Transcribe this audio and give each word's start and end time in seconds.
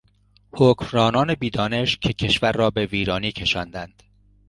حکمرانان 0.53 1.35
بیدانشی 1.35 1.97
که 2.01 2.13
کشور 2.13 2.51
را 2.51 2.69
به 2.69 2.85
ویرانی 2.85 3.31
کشاندند 3.31 4.03